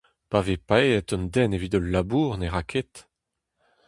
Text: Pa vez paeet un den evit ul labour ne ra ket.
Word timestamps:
Pa 0.29 0.39
vez 0.47 0.59
paeet 0.67 1.09
un 1.15 1.23
den 1.33 1.55
evit 1.57 1.77
ul 1.79 1.87
labour 1.93 2.31
ne 2.37 2.47
ra 2.53 2.63
ket. 2.71 2.93